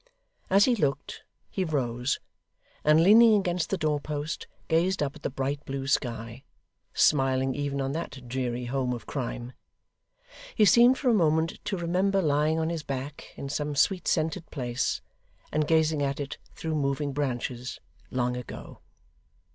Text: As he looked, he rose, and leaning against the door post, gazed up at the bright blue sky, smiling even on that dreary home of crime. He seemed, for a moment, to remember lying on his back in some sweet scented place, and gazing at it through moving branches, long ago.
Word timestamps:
As 0.49 0.65
he 0.65 0.75
looked, 0.75 1.21
he 1.51 1.63
rose, 1.63 2.19
and 2.83 3.03
leaning 3.03 3.35
against 3.37 3.69
the 3.69 3.77
door 3.77 3.99
post, 3.99 4.47
gazed 4.67 5.03
up 5.03 5.15
at 5.15 5.21
the 5.21 5.29
bright 5.29 5.63
blue 5.63 5.85
sky, 5.85 6.41
smiling 6.91 7.53
even 7.53 7.79
on 7.79 7.91
that 7.91 8.27
dreary 8.27 8.65
home 8.65 8.93
of 8.93 9.05
crime. 9.05 9.53
He 10.55 10.65
seemed, 10.65 10.97
for 10.97 11.11
a 11.11 11.13
moment, 11.13 11.63
to 11.65 11.77
remember 11.77 12.19
lying 12.19 12.57
on 12.57 12.69
his 12.71 12.81
back 12.81 13.31
in 13.35 13.47
some 13.47 13.75
sweet 13.75 14.07
scented 14.07 14.49
place, 14.49 15.01
and 15.51 15.67
gazing 15.67 16.01
at 16.01 16.19
it 16.19 16.39
through 16.55 16.73
moving 16.73 17.11
branches, 17.13 17.79
long 18.09 18.35
ago. 18.35 18.79